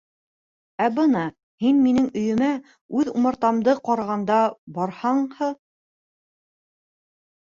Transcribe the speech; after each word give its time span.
Ә 0.83 0.87
бына, 0.99 1.25
һин 1.65 1.81
минең 1.87 2.07
өйөмә, 2.21 2.49
үҙ 3.01 3.11
умартамды 3.21 3.75
ҡарағанда 3.91 4.41
барһаң, 4.79 5.21
һы... 5.39 5.51